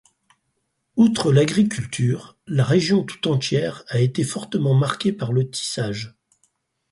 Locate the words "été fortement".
3.99-4.73